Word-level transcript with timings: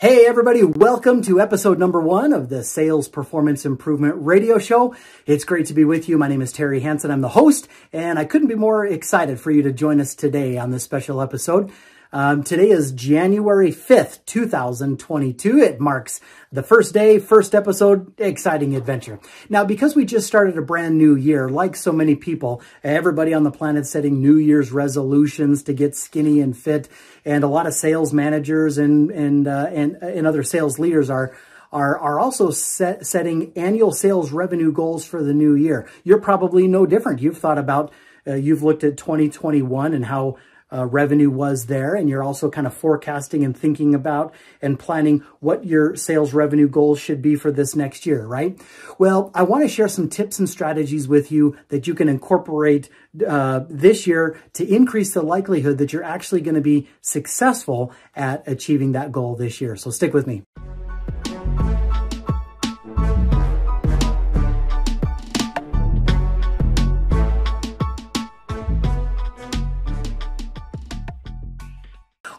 Hey 0.00 0.24
everybody, 0.24 0.62
welcome 0.62 1.20
to 1.24 1.42
episode 1.42 1.78
number 1.78 2.00
one 2.00 2.32
of 2.32 2.48
the 2.48 2.64
Sales 2.64 3.06
Performance 3.06 3.66
Improvement 3.66 4.14
Radio 4.16 4.56
Show. 4.56 4.94
It's 5.26 5.44
great 5.44 5.66
to 5.66 5.74
be 5.74 5.84
with 5.84 6.08
you. 6.08 6.16
My 6.16 6.26
name 6.26 6.40
is 6.40 6.52
Terry 6.54 6.80
Hansen. 6.80 7.10
I'm 7.10 7.20
the 7.20 7.28
host, 7.28 7.68
and 7.92 8.18
I 8.18 8.24
couldn't 8.24 8.48
be 8.48 8.54
more 8.54 8.86
excited 8.86 9.38
for 9.38 9.50
you 9.50 9.60
to 9.64 9.72
join 9.72 10.00
us 10.00 10.14
today 10.14 10.56
on 10.56 10.70
this 10.70 10.84
special 10.84 11.20
episode. 11.20 11.70
Um, 12.12 12.42
today 12.42 12.70
is 12.70 12.90
January 12.90 13.70
5th, 13.70 14.24
2022. 14.26 15.58
It 15.58 15.78
marks 15.78 16.20
the 16.50 16.62
first 16.64 16.92
day, 16.92 17.20
first 17.20 17.54
episode, 17.54 18.18
exciting 18.18 18.74
adventure. 18.74 19.20
Now, 19.48 19.64
because 19.64 19.94
we 19.94 20.04
just 20.04 20.26
started 20.26 20.58
a 20.58 20.62
brand 20.62 20.98
new 20.98 21.14
year, 21.14 21.48
like 21.48 21.76
so 21.76 21.92
many 21.92 22.16
people, 22.16 22.62
everybody 22.82 23.32
on 23.32 23.44
the 23.44 23.52
planet 23.52 23.86
setting 23.86 24.20
New 24.20 24.36
Year's 24.36 24.72
resolutions 24.72 25.62
to 25.64 25.72
get 25.72 25.94
skinny 25.94 26.40
and 26.40 26.56
fit, 26.56 26.88
and 27.24 27.44
a 27.44 27.48
lot 27.48 27.68
of 27.68 27.74
sales 27.74 28.12
managers 28.12 28.76
and 28.76 29.12
and 29.12 29.46
uh, 29.46 29.68
and, 29.70 29.94
and 30.02 30.26
other 30.26 30.42
sales 30.42 30.80
leaders 30.80 31.10
are 31.10 31.36
are, 31.72 31.96
are 31.96 32.18
also 32.18 32.50
set, 32.50 33.06
setting 33.06 33.52
annual 33.54 33.92
sales 33.92 34.32
revenue 34.32 34.72
goals 34.72 35.04
for 35.04 35.22
the 35.22 35.32
new 35.32 35.54
year. 35.54 35.88
You're 36.02 36.20
probably 36.20 36.66
no 36.66 36.86
different. 36.86 37.22
You've 37.22 37.38
thought 37.38 37.58
about, 37.58 37.92
uh, 38.26 38.34
you've 38.34 38.64
looked 38.64 38.82
at 38.82 38.96
2021 38.96 39.94
and 39.94 40.04
how 40.06 40.38
uh, 40.72 40.86
revenue 40.86 41.30
was 41.30 41.66
there. 41.66 41.94
And 41.94 42.08
you're 42.08 42.22
also 42.22 42.50
kind 42.50 42.66
of 42.66 42.74
forecasting 42.74 43.44
and 43.44 43.56
thinking 43.56 43.94
about 43.94 44.34
and 44.62 44.78
planning 44.78 45.24
what 45.40 45.64
your 45.64 45.96
sales 45.96 46.32
revenue 46.32 46.68
goals 46.68 47.00
should 47.00 47.22
be 47.22 47.36
for 47.36 47.50
this 47.50 47.74
next 47.74 48.06
year, 48.06 48.26
right? 48.26 48.60
Well, 48.98 49.30
I 49.34 49.42
want 49.42 49.64
to 49.64 49.68
share 49.68 49.88
some 49.88 50.08
tips 50.08 50.38
and 50.38 50.48
strategies 50.48 51.08
with 51.08 51.32
you 51.32 51.56
that 51.68 51.86
you 51.86 51.94
can 51.94 52.08
incorporate 52.08 52.88
uh, 53.26 53.60
this 53.68 54.06
year 54.06 54.40
to 54.54 54.66
increase 54.66 55.14
the 55.14 55.22
likelihood 55.22 55.78
that 55.78 55.92
you're 55.92 56.04
actually 56.04 56.40
going 56.40 56.54
to 56.54 56.60
be 56.60 56.88
successful 57.00 57.92
at 58.14 58.46
achieving 58.46 58.92
that 58.92 59.12
goal 59.12 59.36
this 59.36 59.60
year. 59.60 59.76
So 59.76 59.90
stick 59.90 60.14
with 60.14 60.26
me. 60.26 60.42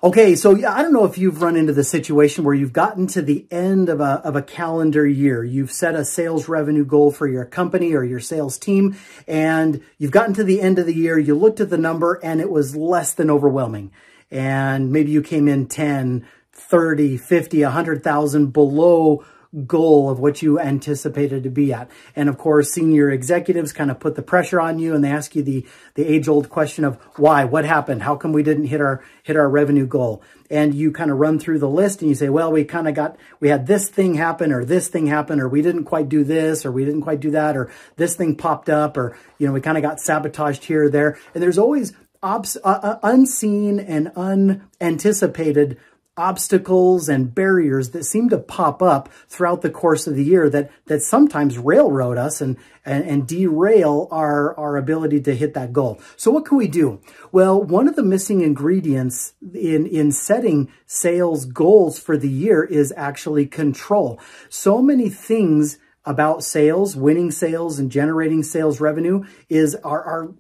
Okay, 0.03 0.35
so 0.35 0.55
yeah, 0.55 0.73
I 0.73 0.81
don't 0.81 0.93
know 0.93 1.05
if 1.05 1.19
you've 1.19 1.43
run 1.43 1.55
into 1.55 1.73
the 1.73 1.83
situation 1.83 2.43
where 2.43 2.55
you've 2.55 2.73
gotten 2.73 3.05
to 3.07 3.21
the 3.21 3.45
end 3.51 3.87
of 3.87 4.01
a, 4.01 4.19
of 4.23 4.35
a 4.35 4.41
calendar 4.41 5.05
year. 5.05 5.43
You've 5.43 5.71
set 5.71 5.93
a 5.93 6.03
sales 6.03 6.47
revenue 6.47 6.83
goal 6.83 7.11
for 7.11 7.27
your 7.27 7.45
company 7.45 7.93
or 7.93 8.03
your 8.03 8.19
sales 8.19 8.57
team, 8.57 8.95
and 9.27 9.83
you've 9.99 10.09
gotten 10.09 10.33
to 10.33 10.43
the 10.43 10.59
end 10.59 10.79
of 10.79 10.87
the 10.87 10.95
year, 10.95 11.19
you 11.19 11.35
looked 11.35 11.59
at 11.59 11.69
the 11.69 11.77
number, 11.77 12.19
and 12.23 12.41
it 12.41 12.49
was 12.49 12.75
less 12.75 13.13
than 13.13 13.29
overwhelming. 13.29 13.91
And 14.31 14.91
maybe 14.91 15.11
you 15.11 15.21
came 15.21 15.47
in 15.47 15.67
10, 15.67 16.25
30, 16.51 17.17
50, 17.17 17.61
100,000 17.61 18.51
below 18.51 19.23
goal 19.65 20.09
of 20.09 20.19
what 20.19 20.41
you 20.41 20.59
anticipated 20.59 21.43
to 21.43 21.49
be 21.49 21.73
at. 21.73 21.89
And 22.15 22.29
of 22.29 22.37
course, 22.37 22.71
senior 22.71 23.09
executives 23.09 23.73
kind 23.73 23.91
of 23.91 23.99
put 23.99 24.15
the 24.15 24.21
pressure 24.21 24.61
on 24.61 24.79
you 24.79 24.95
and 24.95 25.03
they 25.03 25.11
ask 25.11 25.35
you 25.35 25.43
the, 25.43 25.65
the 25.95 26.05
age 26.05 26.29
old 26.29 26.49
question 26.49 26.85
of 26.85 26.95
why, 27.17 27.43
what 27.43 27.65
happened? 27.65 28.03
How 28.03 28.15
come 28.15 28.31
we 28.31 28.43
didn't 28.43 28.67
hit 28.67 28.79
our, 28.79 29.03
hit 29.23 29.35
our 29.35 29.49
revenue 29.49 29.85
goal? 29.85 30.23
And 30.49 30.73
you 30.73 30.91
kind 30.91 31.11
of 31.11 31.17
run 31.17 31.37
through 31.37 31.59
the 31.59 31.69
list 31.69 32.01
and 32.01 32.07
you 32.07 32.15
say, 32.15 32.29
well, 32.29 32.51
we 32.51 32.63
kind 32.63 32.87
of 32.87 32.95
got, 32.95 33.17
we 33.41 33.49
had 33.49 33.67
this 33.67 33.89
thing 33.89 34.15
happen 34.15 34.53
or 34.53 34.63
this 34.63 34.87
thing 34.87 35.07
happen 35.07 35.41
or 35.41 35.49
we 35.49 35.61
didn't 35.61 35.83
quite 35.83 36.07
do 36.07 36.23
this 36.23 36.65
or 36.65 36.71
we 36.71 36.85
didn't 36.85 37.01
quite 37.01 37.19
do 37.19 37.31
that 37.31 37.57
or 37.57 37.69
this 37.97 38.15
thing 38.15 38.35
popped 38.35 38.69
up 38.69 38.95
or, 38.95 39.17
you 39.37 39.47
know, 39.47 39.53
we 39.53 39.59
kind 39.59 39.77
of 39.77 39.83
got 39.83 39.99
sabotaged 39.99 40.63
here 40.63 40.85
or 40.85 40.89
there. 40.89 41.19
And 41.33 41.43
there's 41.43 41.57
always 41.57 41.93
uh, 42.23 42.39
uh 42.63 42.99
unseen 43.03 43.79
and 43.79 44.11
unanticipated 44.15 45.77
obstacles 46.17 47.07
and 47.07 47.33
barriers 47.33 47.91
that 47.91 48.03
seem 48.03 48.29
to 48.29 48.37
pop 48.37 48.81
up 48.81 49.09
throughout 49.29 49.61
the 49.61 49.69
course 49.69 50.07
of 50.07 50.15
the 50.15 50.23
year 50.23 50.49
that 50.49 50.69
that 50.85 51.01
sometimes 51.01 51.57
railroad 51.57 52.17
us 52.17 52.41
and, 52.41 52.57
and, 52.85 53.05
and 53.05 53.27
derail 53.27 54.09
our, 54.11 54.57
our 54.59 54.75
ability 54.75 55.21
to 55.21 55.33
hit 55.33 55.53
that 55.53 55.71
goal. 55.71 56.01
So 56.17 56.29
what 56.29 56.45
can 56.45 56.57
we 56.57 56.67
do? 56.67 56.99
Well, 57.31 57.61
one 57.63 57.87
of 57.87 57.95
the 57.95 58.03
missing 58.03 58.41
ingredients 58.41 59.33
in, 59.53 59.85
in 59.87 60.11
setting 60.11 60.71
sales 60.85 61.45
goals 61.45 61.97
for 61.97 62.17
the 62.17 62.29
year 62.29 62.63
is 62.63 62.93
actually 62.97 63.45
control. 63.45 64.19
So 64.49 64.81
many 64.81 65.09
things 65.09 65.77
about 66.03 66.43
sales, 66.43 66.95
winning 66.95 67.29
sales 67.29 67.77
and 67.77 67.91
generating 67.91 68.41
sales 68.41 68.79
revenue 68.79 69.23
is 69.49 69.75
are, 69.75 70.33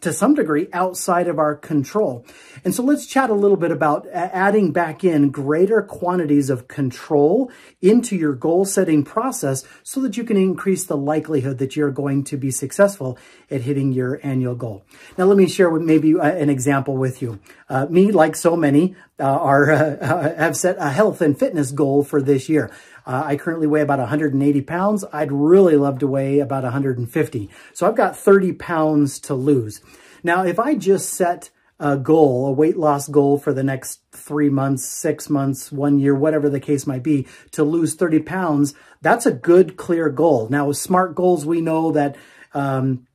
to 0.00 0.12
some 0.12 0.34
degree 0.34 0.68
outside 0.72 1.26
of 1.26 1.38
our 1.38 1.56
control. 1.56 2.24
And 2.64 2.74
so 2.74 2.82
let's 2.84 3.06
chat 3.06 3.28
a 3.28 3.34
little 3.34 3.56
bit 3.56 3.72
about 3.72 4.06
adding 4.12 4.72
back 4.72 5.02
in 5.02 5.30
greater 5.30 5.82
quantities 5.82 6.48
of 6.48 6.68
control 6.68 7.50
into 7.80 8.14
your 8.14 8.34
goal 8.34 8.64
setting 8.64 9.04
process 9.04 9.64
so 9.82 10.00
that 10.02 10.16
you 10.16 10.22
can 10.22 10.36
increase 10.36 10.84
the 10.84 10.96
likelihood 10.96 11.58
that 11.58 11.74
you're 11.74 11.90
going 11.90 12.22
to 12.24 12.36
be 12.36 12.52
successful 12.52 13.18
at 13.50 13.62
hitting 13.62 13.92
your 13.92 14.20
annual 14.22 14.54
goal. 14.54 14.84
Now, 15.18 15.24
let 15.24 15.36
me 15.36 15.48
share 15.48 15.70
with 15.70 15.82
maybe 15.82 16.14
uh, 16.14 16.22
an 16.22 16.50
example 16.50 16.96
with 16.96 17.20
you. 17.20 17.40
Uh, 17.68 17.86
me, 17.86 18.12
like 18.12 18.36
so 18.36 18.56
many, 18.56 18.94
uh, 19.18 19.24
are 19.24 19.70
uh, 19.72 20.36
have 20.36 20.56
set 20.56 20.76
a 20.78 20.90
health 20.90 21.20
and 21.20 21.38
fitness 21.38 21.72
goal 21.72 22.04
for 22.04 22.22
this 22.22 22.48
year. 22.48 22.70
Uh, 23.06 23.22
I 23.24 23.36
currently 23.36 23.66
weigh 23.66 23.80
about 23.80 23.98
180 23.98 24.60
pounds. 24.62 25.04
I'd 25.12 25.32
really 25.32 25.76
love 25.76 25.98
to 26.00 26.06
weigh 26.06 26.40
about 26.40 26.62
150. 26.62 27.50
So 27.72 27.86
I've 27.86 27.96
got 27.96 28.16
30 28.16 28.52
pounds 28.52 29.18
to 29.20 29.34
lose. 29.34 29.80
Now, 30.22 30.44
if 30.44 30.58
I 30.58 30.74
just 30.74 31.10
set 31.10 31.50
a 31.80 31.96
goal, 31.96 32.46
a 32.46 32.52
weight 32.52 32.76
loss 32.76 33.08
goal 33.08 33.38
for 33.38 33.54
the 33.54 33.62
next 33.62 34.00
three 34.12 34.50
months, 34.50 34.84
six 34.84 35.30
months, 35.30 35.72
one 35.72 35.98
year, 35.98 36.14
whatever 36.14 36.50
the 36.50 36.60
case 36.60 36.86
might 36.86 37.02
be, 37.02 37.26
to 37.52 37.64
lose 37.64 37.94
30 37.94 38.20
pounds, 38.20 38.74
that's 39.00 39.24
a 39.24 39.32
good, 39.32 39.78
clear 39.78 40.10
goal. 40.10 40.48
Now, 40.50 40.66
with 40.66 40.76
SMART 40.76 41.14
goals, 41.14 41.46
we 41.46 41.62
know 41.62 41.92
that, 41.92 42.16
um, 42.52 43.06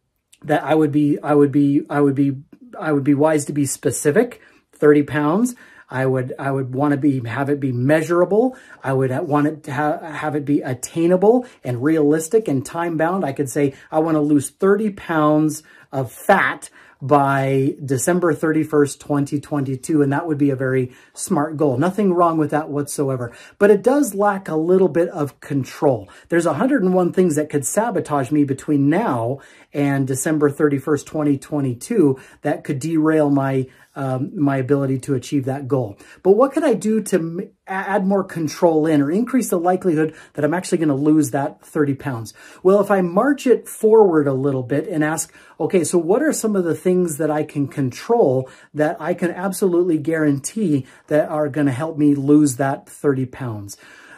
that 0.44 0.64
I 0.64 0.74
would 0.74 0.92
be, 0.92 1.20
I 1.22 1.36
would 1.36 1.52
be, 1.52 1.84
I 1.90 2.02
would 2.02 2.16
be, 2.16 2.38
I 2.78 2.92
would 2.92 3.04
be 3.04 3.14
wise 3.14 3.46
to 3.46 3.54
be 3.54 3.68
specific, 3.68 4.42
30 4.74 5.04
pounds. 5.04 5.56
I 5.90 6.06
would 6.06 6.34
I 6.40 6.52
would 6.52 6.74
want 6.74 6.92
to 6.92 6.98
be 6.98 7.26
have 7.28 7.50
it 7.50 7.60
be 7.60 7.72
measurable. 7.72 8.58
I 8.84 8.94
would 8.94 9.12
want 9.28 9.48
it 9.48 9.64
to 9.64 9.74
ha 9.74 10.00
have 10.00 10.36
it 10.36 10.46
be 10.46 10.62
attainable 10.62 11.46
and 11.64 11.84
realistic 11.84 12.48
and 12.48 12.66
time 12.66 12.98
bound. 12.98 13.24
I 13.24 13.34
could 13.34 13.50
say 13.50 13.74
I 13.92 14.00
want 14.00 14.16
to 14.16 14.22
lose 14.22 14.50
30 14.50 14.92
pounds 14.92 15.64
of 15.92 16.12
fat 16.12 16.70
by 17.02 17.76
December 17.84 18.34
31st, 18.34 19.00
2022. 19.00 20.02
And 20.02 20.12
that 20.12 20.26
would 20.26 20.38
be 20.38 20.50
a 20.50 20.56
very 20.56 20.94
smart 21.14 21.58
goal. 21.58 21.78
Nothing 21.78 22.14
wrong 22.14 22.38
with 22.38 22.52
that 22.52 22.70
whatsoever. 22.70 23.32
But 23.60 23.70
it 23.70 23.84
does 23.84 24.16
lack 24.16 24.48
a 24.48 24.56
little 24.56 24.88
bit 24.88 25.10
of 25.10 25.40
control. 25.40 26.10
There's 26.30 26.48
101 26.48 27.14
things 27.14 27.36
that 27.36 27.50
could 27.50 27.66
sabotage 27.66 28.32
me 28.32 28.44
between 28.44 28.90
now 28.90 29.40
and 29.74 30.08
December 30.08 30.50
31st, 30.50 31.06
2022 31.06 32.20
that 32.42 32.64
could 32.64 32.80
derail 32.80 33.30
my 33.30 33.68
um, 33.96 34.32
my 34.38 34.58
ability 34.58 35.00
to 35.00 35.14
achieve 35.14 35.46
that 35.46 35.68
goal. 35.68 35.98
But 36.24 36.32
what 36.32 36.52
could 36.54 36.64
I 36.64 36.74
do 36.74 37.02
to 37.04 37.50
add 37.68 38.06
more 38.06 38.24
control 38.24 38.86
in 38.86 39.02
or 39.02 39.12
increase 39.12 39.50
the 39.50 39.60
likelihood 39.60 40.16
that 40.34 40.46
I'm 40.46 40.54
actually 40.54 40.80
going 40.80 40.90
to 40.90 40.96
lose 40.96 41.32
that 41.32 41.62
30 41.62 41.96
pounds? 41.96 42.34
Well, 42.62 42.82
if 42.82 42.92
I 42.92 43.02
march 43.02 43.48
it 43.48 43.68
forward 43.68 44.28
a 44.28 44.34
little 44.34 44.64
bit 44.64 44.88
and 44.88 45.04
ask, 45.04 45.34
okay, 45.60 45.84
so 45.84 45.98
what 45.98 46.22
are 46.22 46.34
some 46.34 46.56
of 46.56 46.64
the 46.64 46.76
things 46.76 47.18
that 47.18 47.32
I 47.32 47.44
can 47.44 47.68
control 47.68 48.50
that 48.74 48.98
I 49.00 49.14
can 49.14 49.32
absolutely 49.32 49.98
guarantee 49.98 50.86
that 51.08 51.30
are 51.30 51.50
going 51.50 51.68
to 51.68 51.74
help 51.74 51.98
me 51.98 52.16
lose 52.16 52.58
that 52.58 52.90
30 52.90 53.26
pounds? 53.28 53.78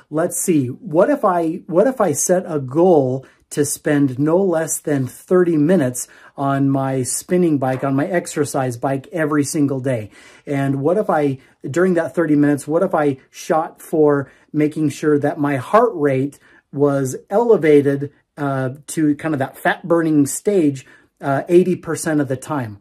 Let's 0.10 0.40
see. 0.40 0.68
What 0.68 1.10
if 1.10 1.26
I, 1.26 1.64
what 1.68 1.86
if 1.86 2.00
I 2.00 2.14
set 2.14 2.46
a 2.48 2.60
goal 2.60 3.26
to 3.50 3.66
spend 3.66 4.20
no 4.20 4.38
less 4.38 4.80
than 4.80 5.08
30 5.08 5.58
minutes 5.58 6.08
on 6.36 6.70
my 6.70 7.04
spinning 7.04 7.58
bike, 7.58 7.84
on 7.84 7.96
my 7.96 8.06
exercise 8.06 8.78
bike 8.78 9.08
every 9.12 9.44
single 9.44 9.80
day. 9.80 10.12
And 10.46 10.82
what 10.82 10.98
if 10.98 11.10
I, 11.10 11.40
during 11.70 11.94
that 11.96 12.14
30 12.14 12.36
minutes, 12.36 12.68
what 12.68 12.84
if 12.84 12.94
I 12.94 13.18
shot 13.30 13.82
for 13.82 14.32
making 14.52 14.90
sure 14.90 15.18
that 15.20 15.40
my 15.40 15.56
heart 15.56 15.92
rate 15.94 16.40
was 16.74 17.16
elevated 17.30 18.12
uh, 18.36 18.72
to 18.88 19.16
kind 19.16 19.34
of 19.34 19.40
that 19.40 19.58
fat 19.58 19.88
burning 19.88 20.26
stage 20.26 20.86
80% 21.22 22.20
uh, 22.20 22.22
of 22.22 22.28
the 22.28 22.38
time? 22.38 22.80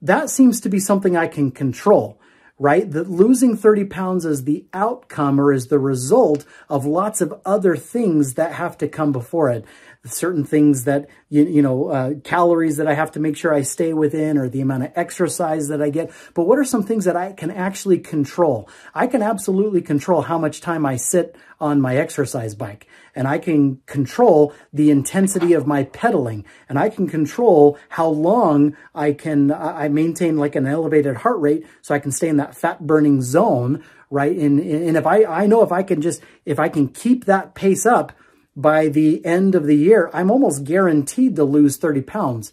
That 0.00 0.30
seems 0.30 0.60
to 0.62 0.68
be 0.68 0.80
something 0.80 1.16
I 1.16 1.28
can 1.28 1.50
control 1.50 2.18
right? 2.62 2.88
That 2.92 3.10
losing 3.10 3.56
30 3.56 3.86
pounds 3.86 4.24
is 4.24 4.44
the 4.44 4.64
outcome 4.72 5.40
or 5.40 5.52
is 5.52 5.66
the 5.66 5.80
result 5.80 6.44
of 6.68 6.86
lots 6.86 7.20
of 7.20 7.34
other 7.44 7.74
things 7.74 8.34
that 8.34 8.52
have 8.52 8.78
to 8.78 8.88
come 8.88 9.10
before 9.10 9.50
it. 9.50 9.64
Certain 10.04 10.44
things 10.44 10.84
that, 10.84 11.08
you, 11.28 11.44
you 11.44 11.62
know, 11.62 11.88
uh, 11.88 12.14
calories 12.24 12.76
that 12.78 12.88
I 12.88 12.94
have 12.94 13.12
to 13.12 13.20
make 13.20 13.36
sure 13.36 13.54
I 13.54 13.62
stay 13.62 13.92
within 13.92 14.36
or 14.36 14.48
the 14.48 14.60
amount 14.60 14.84
of 14.84 14.92
exercise 14.96 15.68
that 15.68 15.80
I 15.80 15.90
get. 15.90 16.10
But 16.34 16.44
what 16.44 16.58
are 16.58 16.64
some 16.64 16.82
things 16.82 17.04
that 17.04 17.16
I 17.16 17.32
can 17.32 17.50
actually 17.52 17.98
control? 17.98 18.68
I 18.94 19.06
can 19.06 19.22
absolutely 19.22 19.80
control 19.80 20.22
how 20.22 20.38
much 20.38 20.60
time 20.60 20.84
I 20.84 20.96
sit 20.96 21.36
on 21.60 21.80
my 21.80 21.96
exercise 21.96 22.56
bike 22.56 22.88
and 23.14 23.28
I 23.28 23.38
can 23.38 23.80
control 23.86 24.52
the 24.72 24.90
intensity 24.90 25.52
of 25.52 25.68
my 25.68 25.84
pedaling 25.84 26.44
and 26.68 26.80
I 26.80 26.88
can 26.88 27.08
control 27.08 27.78
how 27.88 28.08
long 28.08 28.76
I 28.94 29.12
can, 29.12 29.52
I 29.52 29.88
maintain 29.88 30.36
like 30.36 30.56
an 30.56 30.66
elevated 30.66 31.18
heart 31.18 31.38
rate 31.38 31.64
so 31.80 31.94
I 31.94 32.00
can 32.00 32.10
stay 32.10 32.28
in 32.28 32.38
that 32.38 32.56
fat 32.56 32.84
burning 32.84 33.22
zone, 33.22 33.84
right? 34.10 34.36
And, 34.36 34.58
and 34.58 34.96
if 34.96 35.06
I, 35.06 35.24
I 35.24 35.46
know 35.46 35.62
if 35.62 35.70
I 35.70 35.84
can 35.84 36.02
just, 36.02 36.22
if 36.44 36.58
I 36.58 36.68
can 36.68 36.88
keep 36.88 37.26
that 37.26 37.54
pace 37.54 37.86
up 37.86 38.12
by 38.54 38.88
the 38.88 39.24
end 39.24 39.54
of 39.54 39.66
the 39.66 39.76
year, 39.76 40.10
I'm 40.12 40.30
almost 40.30 40.64
guaranteed 40.64 41.36
to 41.36 41.44
lose 41.44 41.76
30 41.76 42.02
pounds 42.02 42.52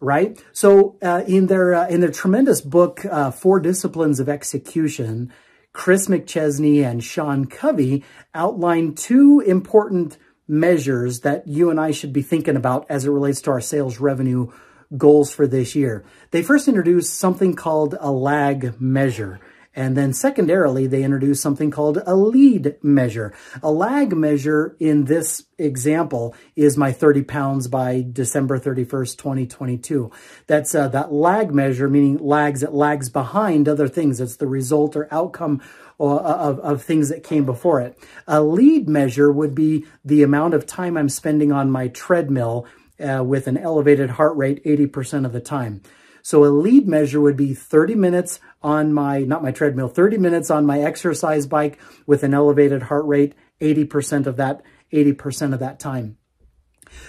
right? 0.00 0.40
So 0.52 0.96
uh, 1.02 1.24
in 1.26 1.48
their 1.48 1.74
uh, 1.74 1.88
in 1.88 2.00
their 2.00 2.10
tremendous 2.10 2.60
book, 2.60 3.04
uh, 3.04 3.30
Four 3.30 3.60
Disciplines 3.60 4.20
of 4.20 4.28
Execution, 4.28 5.32
Chris 5.72 6.08
McChesney 6.08 6.84
and 6.84 7.02
Sean 7.02 7.46
Covey 7.46 8.04
outline 8.34 8.94
two 8.94 9.40
important 9.40 10.18
measures 10.46 11.20
that 11.20 11.46
you 11.46 11.70
and 11.70 11.78
I 11.78 11.90
should 11.90 12.12
be 12.12 12.22
thinking 12.22 12.56
about 12.56 12.86
as 12.88 13.04
it 13.04 13.10
relates 13.10 13.40
to 13.42 13.50
our 13.50 13.60
sales 13.60 14.00
revenue 14.00 14.50
goals 14.96 15.30
for 15.30 15.46
this 15.46 15.74
year. 15.74 16.04
They 16.30 16.42
first 16.42 16.68
introduced 16.68 17.14
something 17.14 17.54
called 17.54 17.94
a 18.00 18.10
lag 18.10 18.80
measure. 18.80 19.40
And 19.78 19.96
then 19.96 20.12
secondarily, 20.12 20.88
they 20.88 21.04
introduce 21.04 21.40
something 21.40 21.70
called 21.70 22.02
a 22.04 22.16
lead 22.16 22.74
measure. 22.82 23.32
A 23.62 23.70
lag 23.70 24.12
measure 24.12 24.76
in 24.80 25.04
this 25.04 25.44
example 25.56 26.34
is 26.56 26.76
my 26.76 26.90
30 26.90 27.22
pounds 27.22 27.68
by 27.68 28.04
December 28.12 28.58
31st, 28.58 29.16
2022. 29.16 30.10
That's 30.48 30.74
uh, 30.74 30.88
that 30.88 31.12
lag 31.12 31.54
measure, 31.54 31.88
meaning 31.88 32.18
lags, 32.18 32.64
it 32.64 32.72
lags 32.72 33.08
behind 33.08 33.68
other 33.68 33.86
things. 33.86 34.20
It's 34.20 34.34
the 34.34 34.48
result 34.48 34.96
or 34.96 35.06
outcome 35.14 35.62
uh, 36.00 36.16
of, 36.16 36.58
of 36.58 36.82
things 36.82 37.08
that 37.10 37.22
came 37.22 37.44
before 37.44 37.80
it. 37.80 37.96
A 38.26 38.42
lead 38.42 38.88
measure 38.88 39.30
would 39.30 39.54
be 39.54 39.86
the 40.04 40.24
amount 40.24 40.54
of 40.54 40.66
time 40.66 40.96
I'm 40.96 41.08
spending 41.08 41.52
on 41.52 41.70
my 41.70 41.86
treadmill 41.86 42.66
uh, 42.98 43.22
with 43.22 43.46
an 43.46 43.56
elevated 43.56 44.10
heart 44.10 44.36
rate 44.36 44.60
80% 44.64 45.24
of 45.24 45.32
the 45.32 45.40
time. 45.40 45.82
So 46.28 46.44
a 46.44 46.52
lead 46.52 46.86
measure 46.86 47.22
would 47.22 47.38
be 47.38 47.54
30 47.54 47.94
minutes 47.94 48.38
on 48.62 48.92
my, 48.92 49.20
not 49.20 49.42
my 49.42 49.50
treadmill, 49.50 49.88
30 49.88 50.18
minutes 50.18 50.50
on 50.50 50.66
my 50.66 50.80
exercise 50.80 51.46
bike 51.46 51.78
with 52.06 52.22
an 52.22 52.34
elevated 52.34 52.82
heart 52.82 53.06
rate, 53.06 53.34
80% 53.62 54.26
of 54.26 54.36
that, 54.36 54.60
80% 54.92 55.54
of 55.54 55.60
that 55.60 55.80
time. 55.80 56.18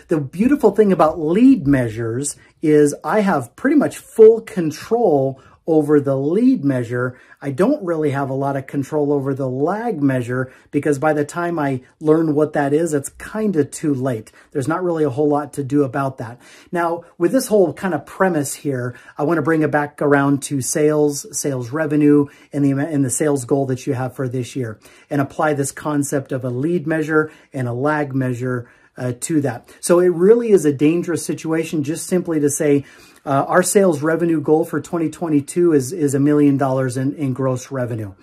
The 0.07 0.21
beautiful 0.21 0.71
thing 0.71 0.94
about 0.94 1.19
lead 1.19 1.68
measures 1.68 2.38
is 2.62 2.95
I 3.04 3.19
have 3.19 3.57
pretty 3.57 3.75
much 3.75 3.98
full 3.98 4.39
control 4.39 5.42
over 5.69 6.00
the 6.00 6.18
lead 6.18 6.66
measure. 6.66 7.16
I 7.44 7.51
don't 7.51 7.86
really 7.86 8.10
have 8.10 8.31
a 8.31 8.33
lot 8.33 8.57
of 8.57 8.66
control 8.66 9.13
over 9.13 9.36
the 9.36 9.48
lag 9.48 10.01
measure 10.01 10.51
because 10.71 10.98
by 10.98 11.13
the 11.13 11.24
time 11.24 11.60
I 11.60 11.81
learn 12.00 12.33
what 12.33 12.54
that 12.54 12.74
is, 12.74 12.92
it's 12.95 13.10
kind 13.10 13.56
of 13.56 13.69
too 13.69 13.94
late. 13.94 14.31
There's 14.51 14.68
not 14.68 14.83
really 14.83 15.04
a 15.04 15.12
whole 15.12 15.30
lot 15.30 15.54
to 15.54 15.63
do 15.63 15.83
about 15.83 16.18
that. 16.18 16.42
Now, 16.71 17.04
with 17.19 17.31
this 17.31 17.48
whole 17.48 17.71
kind 17.74 17.94
of 17.94 18.07
premise 18.07 18.56
here, 18.56 18.95
I 19.16 19.24
want 19.24 19.38
to 19.38 19.44
bring 19.44 19.62
it 19.62 19.69
back 19.69 20.01
around 20.01 20.42
to 20.44 20.60
sales, 20.60 21.27
sales 21.38 21.69
revenue, 21.69 22.25
and 22.51 22.66
the, 22.66 22.71
and 22.71 23.06
the 23.06 23.12
sales 23.12 23.45
goal 23.45 23.68
that 23.68 23.86
you 23.86 23.94
have 23.94 24.16
for 24.16 24.27
this 24.27 24.56
year 24.56 24.80
and 25.12 25.21
apply 25.21 25.54
this 25.54 25.71
concept 25.71 26.31
of 26.31 26.44
a 26.44 26.50
lead 26.50 26.88
measure 26.88 27.31
and 27.54 27.68
a 27.68 27.74
lag 27.74 28.16
measure 28.16 28.68
uh, 28.98 29.13
to 29.21 29.39
that. 29.42 29.74
So 29.80 30.00
it 30.00 30.10
really 30.10 30.51
is 30.51 30.66
a 30.66 30.74
dangerous 30.74 31.25
situation 31.25 31.83
just 31.83 32.07
simply 32.07 32.39
to 32.42 32.50
say, 32.50 32.86
uh, 33.25 33.45
our 33.48 33.63
sales 33.63 34.01
revenue 34.01 34.42
goal 34.42 34.66
for 34.66 34.80
2022 34.80 35.74
is, 35.74 35.92
is 35.92 36.13
a 36.13 36.19
million 36.19 36.57
dollars 36.57 36.98
in, 36.98 37.13
in 37.16 37.33
gross 37.33 37.71
revenue. 37.71 38.13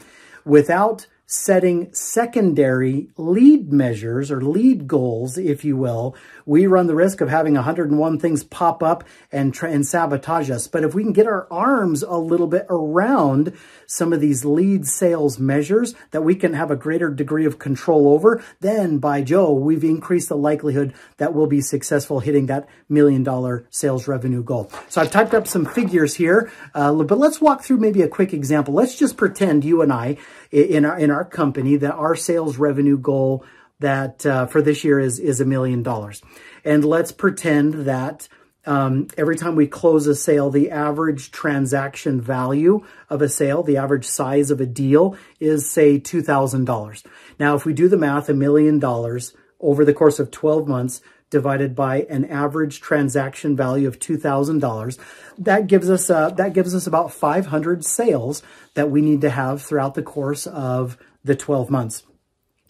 Without 0.45 1.07
setting 1.27 1.93
secondary 1.93 3.09
lead 3.17 3.73
measures 3.73 4.31
or 4.31 4.41
lead 4.41 4.87
goals, 4.87 5.37
if 5.37 5.65
you 5.65 5.77
will, 5.77 6.15
we 6.45 6.67
run 6.67 6.87
the 6.87 6.95
risk 6.95 7.21
of 7.21 7.29
having 7.29 7.55
101 7.55 8.19
things 8.21 8.45
pop 8.45 8.81
up 8.83 9.03
and, 9.33 9.57
and 9.63 9.85
sabotage 9.85 10.49
us. 10.51 10.69
But 10.69 10.85
if 10.85 10.95
we 10.95 11.03
can 11.03 11.13
get 11.13 11.27
our 11.27 11.49
arms 11.51 12.05
a 12.05 12.17
little 12.17 12.47
bit 12.47 12.67
around 12.71 13.53
some 13.87 14.13
of 14.13 14.21
these 14.21 14.45
lead 14.45 14.87
sales 14.87 15.39
measures 15.39 15.95
that 16.13 16.23
we 16.23 16.37
can 16.37 16.55
have 16.55 16.71
a 16.71 16.77
greater 16.77 17.11
degree 17.11 17.45
of 17.45 17.59
control 17.59 18.09
over, 18.09 18.43
then 18.61 18.99
by 18.99 19.23
Joe, 19.23 19.53
we've 19.53 19.83
increased 19.83 20.29
the 20.29 20.37
likelihood 20.37 20.95
that 21.17 21.35
we'll 21.35 21.49
be 21.49 21.61
successful 21.61 22.21
hitting 22.21 22.47
that 22.47 22.69
million 22.89 23.25
dollar 23.25 23.67
sales 23.71 24.07
revenue 24.07 24.45
goal. 24.45 24.71
So 24.89 25.01
I've 25.01 25.11
typed 25.11 25.35
up 25.35 25.49
some 25.49 25.67
figures 25.67 26.15
here, 26.15 26.53
uh, 26.73 26.93
but 26.93 27.19
let's 27.19 27.41
walk 27.41 27.65
through 27.65 27.79
maybe 27.79 28.03
a 28.03 28.09
quick 28.09 28.33
example. 28.33 28.75
Let's 28.75 28.97
just 28.97 29.17
pretend 29.17 29.65
you 29.65 29.83
and 29.83 29.93
I 29.93 30.19
in 30.53 30.85
our, 30.85 30.99
in 30.99 31.11
our 31.17 31.25
company 31.25 31.77
that 31.77 31.95
our 31.95 32.15
sales 32.15 32.59
revenue 32.59 32.99
goal 32.99 33.43
that 33.81 34.25
uh, 34.27 34.47
for 34.47 34.61
this 34.61 34.85
year 34.85 35.01
is 35.01 35.19
is 35.19 35.41
a 35.41 35.47
million 35.47 35.83
dollars. 35.83 36.23
And 36.63 36.85
let's 36.85 37.11
pretend 37.11 37.87
that 37.87 38.29
um, 38.67 39.07
every 39.17 39.37
time 39.37 39.57
we 39.57 39.67
close 39.67 40.07
a 40.07 40.15
sale, 40.15 40.51
the 40.51 40.71
average 40.71 41.31
transaction 41.31 42.21
value 42.21 42.85
of 43.09 43.23
a 43.23 43.29
sale, 43.29 43.63
the 43.63 43.79
average 43.79 44.05
size 44.05 44.51
of 44.51 44.61
a 44.61 44.67
deal 44.67 45.17
is 45.39 45.71
say 45.71 46.01
$2,000. 46.01 47.07
Now, 47.39 47.55
if 47.55 47.65
we 47.65 47.73
do 47.73 47.89
the 47.89 47.97
math, 47.97 48.29
a 48.29 48.35
million 48.35 48.81
dollars 48.81 49.35
over 49.61 49.85
the 49.85 49.95
course 49.95 50.19
of 50.19 50.33
12 50.33 50.67
months 50.67 51.01
divided 51.37 51.75
by 51.75 52.01
an 52.09 52.25
average 52.25 52.81
transaction 52.81 53.55
value 53.55 53.87
of 53.87 53.99
$2,000, 53.99 54.99
that 55.37 55.67
gives 55.67 55.91
us 55.91 56.09
uh, 56.09 56.31
that 56.31 56.55
gives 56.55 56.75
us 56.75 56.87
about 56.87 57.13
500 57.13 57.85
sales 57.85 58.43
that 58.73 58.91
we 58.91 59.03
need 59.03 59.21
to 59.21 59.29
have 59.29 59.61
throughout 59.61 59.93
the 59.93 60.03
course 60.03 60.47
of 60.47 60.97
the 61.25 61.37
12 61.37 61.69
months. 61.71 62.05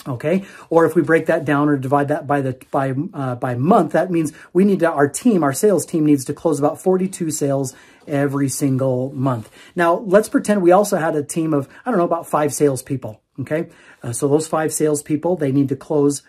Okay, 0.08 0.44
or 0.68 0.84
if 0.84 0.96
we 0.96 1.02
break 1.02 1.26
that 1.26 1.44
down 1.44 1.68
or 1.68 1.76
divide 1.76 2.08
that 2.08 2.26
by 2.26 2.40
the 2.40 2.58
by 2.72 2.92
uh, 3.14 3.36
by 3.36 3.54
month, 3.54 3.92
that 3.92 4.10
means 4.10 4.32
we 4.52 4.64
need 4.64 4.80
to 4.80 4.90
our 4.90 5.08
team, 5.08 5.44
our 5.44 5.52
sales 5.52 5.86
team 5.86 6.04
needs 6.04 6.24
to 6.24 6.34
close 6.34 6.58
about 6.58 6.80
42 6.80 7.30
sales 7.30 7.72
every 8.08 8.48
single 8.48 9.12
month. 9.12 9.48
Now, 9.76 9.94
let's 9.94 10.28
pretend 10.28 10.62
we 10.62 10.72
also 10.72 10.96
had 10.96 11.14
a 11.14 11.22
team 11.22 11.54
of 11.54 11.68
I 11.84 11.90
don't 11.90 11.98
know 11.98 12.04
about 12.04 12.26
five 12.26 12.52
salespeople. 12.52 13.22
Okay, 13.40 13.68
uh, 14.02 14.12
so 14.12 14.26
those 14.26 14.48
five 14.48 14.72
salespeople 14.72 15.36
they 15.36 15.52
need 15.52 15.68
to 15.68 15.76
close 15.76 16.22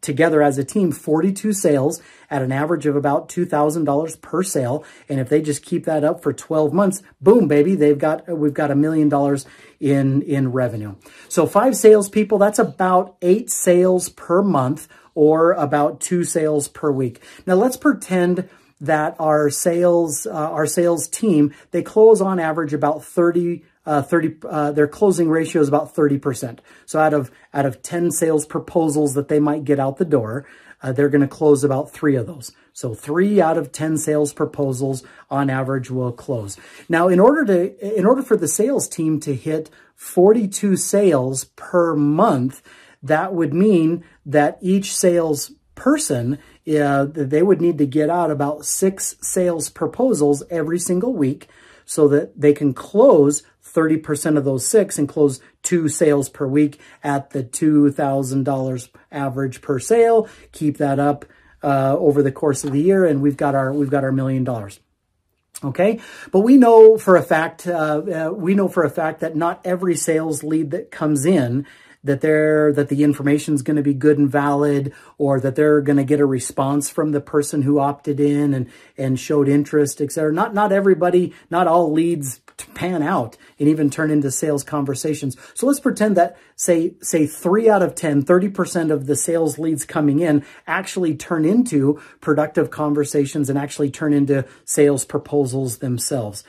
together 0.00 0.42
as 0.42 0.58
a 0.58 0.64
team 0.64 0.92
42 0.92 1.52
sales 1.52 2.02
at 2.30 2.42
an 2.42 2.52
average 2.52 2.86
of 2.86 2.96
about 2.96 3.28
$2,000 3.28 4.20
per 4.20 4.42
sale. 4.42 4.84
And 5.08 5.20
if 5.20 5.28
they 5.28 5.40
just 5.40 5.64
keep 5.64 5.84
that 5.84 6.04
up 6.04 6.22
for 6.22 6.32
12 6.32 6.72
months, 6.72 7.02
boom, 7.20 7.48
baby, 7.48 7.74
they've 7.74 7.98
got, 7.98 8.28
we've 8.28 8.54
got 8.54 8.70
a 8.70 8.74
million 8.74 9.08
dollars 9.08 9.46
in, 9.80 10.22
in 10.22 10.52
revenue. 10.52 10.94
So 11.28 11.46
five 11.46 11.76
salespeople, 11.76 12.38
that's 12.38 12.58
about 12.58 13.16
eight 13.22 13.50
sales 13.50 14.08
per 14.08 14.42
month 14.42 14.88
or 15.14 15.52
about 15.52 16.00
two 16.00 16.24
sales 16.24 16.68
per 16.68 16.90
week. 16.90 17.22
Now 17.46 17.54
let's 17.54 17.76
pretend 17.76 18.48
that 18.80 19.14
our 19.20 19.48
sales, 19.48 20.26
uh, 20.26 20.32
our 20.32 20.66
sales 20.66 21.08
team, 21.08 21.54
they 21.70 21.82
close 21.82 22.20
on 22.20 22.40
average 22.40 22.74
about 22.74 23.04
30 23.04 23.64
uh, 23.84 24.02
30, 24.02 24.36
uh, 24.48 24.72
their 24.72 24.88
closing 24.88 25.28
ratio 25.28 25.60
is 25.60 25.68
about 25.68 25.94
30%. 25.94 26.60
So 26.86 27.00
out 27.00 27.14
of, 27.14 27.30
out 27.52 27.66
of 27.66 27.82
10 27.82 28.10
sales 28.10 28.46
proposals 28.46 29.14
that 29.14 29.28
they 29.28 29.40
might 29.40 29.64
get 29.64 29.80
out 29.80 29.96
the 29.96 30.04
door, 30.04 30.46
uh, 30.82 30.92
they're 30.92 31.08
going 31.08 31.22
to 31.22 31.28
close 31.28 31.62
about 31.62 31.92
three 31.92 32.16
of 32.16 32.26
those. 32.26 32.52
So 32.72 32.94
three 32.94 33.40
out 33.40 33.56
of 33.56 33.72
10 33.72 33.98
sales 33.98 34.32
proposals 34.32 35.02
on 35.30 35.50
average 35.50 35.90
will 35.90 36.12
close. 36.12 36.56
Now, 36.88 37.08
in 37.08 37.20
order 37.20 37.44
to, 37.44 37.98
in 37.98 38.06
order 38.06 38.22
for 38.22 38.36
the 38.36 38.48
sales 38.48 38.88
team 38.88 39.20
to 39.20 39.34
hit 39.34 39.70
42 39.94 40.76
sales 40.76 41.44
per 41.44 41.94
month, 41.94 42.62
that 43.02 43.34
would 43.34 43.54
mean 43.54 44.04
that 44.26 44.58
each 44.60 44.94
sales 44.94 45.52
person, 45.74 46.38
uh, 46.66 47.06
they 47.10 47.42
would 47.42 47.60
need 47.60 47.78
to 47.78 47.86
get 47.86 48.10
out 48.10 48.30
about 48.30 48.64
six 48.64 49.16
sales 49.20 49.68
proposals 49.68 50.42
every 50.50 50.78
single 50.78 51.12
week 51.12 51.48
so 51.84 52.08
that 52.08 52.40
they 52.40 52.52
can 52.52 52.72
close 52.72 53.42
30% 53.74 54.36
of 54.36 54.44
those 54.44 54.66
six 54.66 54.98
and 54.98 55.08
close 55.08 55.40
two 55.62 55.88
sales 55.88 56.28
per 56.28 56.46
week 56.46 56.80
at 57.02 57.30
the 57.30 57.42
$2,000 57.42 58.88
average 59.10 59.60
per 59.60 59.78
sale. 59.78 60.28
Keep 60.52 60.78
that 60.78 60.98
up 60.98 61.24
uh, 61.62 61.96
over 61.98 62.22
the 62.22 62.32
course 62.32 62.64
of 62.64 62.72
the 62.72 62.80
year, 62.80 63.04
and 63.04 63.22
we've 63.22 63.36
got 63.36 63.54
our 63.54 63.72
we've 63.72 63.90
got 63.90 64.04
our 64.04 64.12
million 64.12 64.44
dollars. 64.44 64.80
Okay, 65.64 66.00
but 66.32 66.40
we 66.40 66.56
know 66.56 66.98
for 66.98 67.16
a 67.16 67.22
fact 67.22 67.66
uh, 67.66 68.02
uh, 68.28 68.32
we 68.34 68.54
know 68.54 68.68
for 68.68 68.82
a 68.82 68.90
fact 68.90 69.20
that 69.20 69.36
not 69.36 69.60
every 69.64 69.96
sales 69.96 70.42
lead 70.42 70.72
that 70.72 70.90
comes 70.90 71.24
in 71.24 71.66
that 72.04 72.20
they're 72.20 72.72
that 72.72 72.88
the 72.88 73.04
information 73.04 73.54
is 73.54 73.62
going 73.62 73.76
to 73.76 73.82
be 73.82 73.94
good 73.94 74.18
and 74.18 74.30
valid 74.30 74.92
or 75.18 75.40
that 75.40 75.54
they're 75.54 75.80
going 75.80 75.96
to 75.96 76.04
get 76.04 76.20
a 76.20 76.26
response 76.26 76.90
from 76.90 77.12
the 77.12 77.20
person 77.20 77.62
who 77.62 77.78
opted 77.78 78.18
in 78.18 78.52
and 78.54 78.68
and 78.98 79.20
showed 79.20 79.48
interest 79.48 80.00
etc 80.00 80.32
not 80.32 80.54
not 80.54 80.72
everybody 80.72 81.32
not 81.50 81.66
all 81.66 81.92
leads 81.92 82.40
pan 82.74 83.02
out 83.02 83.36
and 83.58 83.68
even 83.68 83.90
turn 83.90 84.10
into 84.10 84.30
sales 84.30 84.64
conversations. 84.64 85.36
So 85.54 85.66
let's 85.66 85.80
pretend 85.80 86.16
that 86.16 86.36
say 86.56 86.94
say 87.00 87.26
3 87.26 87.68
out 87.68 87.82
of 87.82 87.94
10 87.94 88.24
30% 88.24 88.90
of 88.90 89.06
the 89.06 89.16
sales 89.16 89.58
leads 89.58 89.84
coming 89.84 90.20
in 90.20 90.44
actually 90.66 91.14
turn 91.14 91.44
into 91.44 92.00
productive 92.20 92.70
conversations 92.70 93.48
and 93.48 93.58
actually 93.58 93.90
turn 93.90 94.12
into 94.12 94.44
sales 94.64 95.04
proposals 95.04 95.78
themselves 95.78 96.44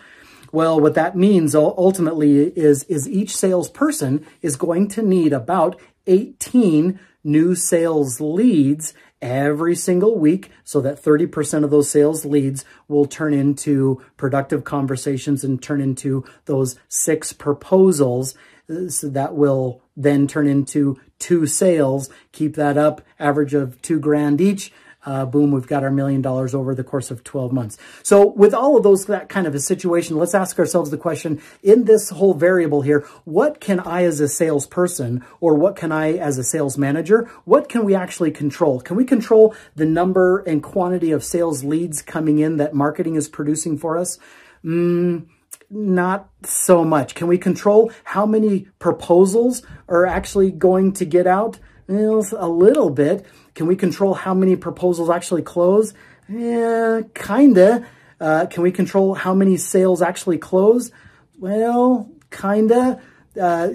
well, 0.53 0.79
what 0.79 0.93
that 0.93 1.17
means 1.17 1.55
ultimately 1.55 2.43
is, 2.55 2.83
is 2.83 3.09
each 3.09 3.35
salesperson 3.35 4.23
is 4.43 4.55
going 4.55 4.87
to 4.89 5.01
need 5.01 5.33
about 5.33 5.81
18 6.05 6.99
new 7.23 7.55
sales 7.55 8.21
leads 8.21 8.93
every 9.19 9.75
single 9.75 10.15
week 10.19 10.51
so 10.63 10.79
that 10.79 11.01
30% 11.01 11.63
of 11.63 11.71
those 11.71 11.89
sales 11.89 12.23
leads 12.23 12.65
will 12.87 13.05
turn 13.05 13.33
into 13.33 13.99
productive 14.15 14.63
conversations 14.63 15.43
and 15.43 15.59
turn 15.59 15.81
into 15.81 16.23
those 16.45 16.77
six 16.87 17.33
proposals 17.33 18.35
uh, 18.69 18.87
so 18.89 19.09
that 19.09 19.33
will 19.33 19.81
then 19.97 20.27
turn 20.27 20.45
into 20.45 20.99
two 21.17 21.47
sales. 21.47 22.11
Keep 22.31 22.55
that 22.57 22.77
up, 22.77 23.01
average 23.17 23.55
of 23.55 23.81
two 23.81 23.99
grand 23.99 24.39
each 24.39 24.71
uh, 25.05 25.25
boom, 25.25 25.51
we've 25.51 25.67
got 25.67 25.83
our 25.83 25.91
million 25.91 26.21
dollars 26.21 26.55
over 26.55 26.73
the 26.73 26.83
course 26.83 27.11
of 27.11 27.23
12 27.23 27.51
months. 27.51 27.77
So 28.03 28.27
with 28.27 28.53
all 28.53 28.77
of 28.77 28.83
those, 28.83 29.05
that 29.05 29.29
kind 29.29 29.47
of 29.47 29.55
a 29.55 29.59
situation, 29.59 30.17
let's 30.17 30.33
ask 30.33 30.57
ourselves 30.57 30.91
the 30.91 30.97
question, 30.97 31.41
in 31.61 31.85
this 31.85 32.09
whole 32.09 32.33
variable 32.33 32.81
here, 32.81 33.01
what 33.25 33.59
can 33.59 33.79
I 33.79 34.03
as 34.03 34.19
a 34.19 34.27
salesperson 34.27 35.25
or 35.39 35.55
what 35.55 35.75
can 35.75 35.91
I 35.91 36.13
as 36.13 36.37
a 36.37 36.43
sales 36.43 36.77
manager, 36.77 37.29
what 37.45 37.69
can 37.69 37.83
we 37.83 37.95
actually 37.95 38.31
control? 38.31 38.79
Can 38.79 38.95
we 38.95 39.05
control 39.05 39.55
the 39.75 39.85
number 39.85 40.39
and 40.39 40.63
quantity 40.63 41.11
of 41.11 41.23
sales 41.23 41.63
leads 41.63 42.01
coming 42.01 42.39
in 42.39 42.57
that 42.57 42.73
marketing 42.73 43.15
is 43.15 43.27
producing 43.27 43.77
for 43.77 43.97
us? 43.97 44.19
Mm, 44.63 45.27
not 45.69 46.29
so 46.43 46.83
much. 46.83 47.15
Can 47.15 47.27
we 47.27 47.37
control 47.37 47.91
how 48.03 48.25
many 48.25 48.67
proposals 48.79 49.63
are 49.87 50.05
actually 50.05 50.51
going 50.51 50.93
to 50.93 51.05
get 51.05 51.27
out? 51.27 51.59
A 51.87 52.47
little 52.47 52.89
bit. 52.89 53.25
Can 53.55 53.67
we 53.67 53.75
control 53.75 54.13
how 54.13 54.33
many 54.33 54.55
proposals 54.55 55.09
actually 55.09 55.41
close? 55.41 55.93
Yeah, 56.29 57.01
kinda. 57.13 57.85
Uh, 58.19 58.45
can 58.45 58.63
we 58.63 58.71
control 58.71 59.13
how 59.15 59.33
many 59.33 59.57
sales 59.57 60.01
actually 60.01 60.37
close? 60.37 60.91
Well, 61.37 62.09
kinda. 62.31 63.01
Uh, 63.39 63.69